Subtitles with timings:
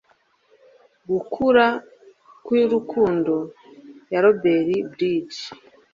[1.09, 1.65] gukura
[2.45, 3.33] kw'urukundo
[4.11, 5.39] ya robert bridges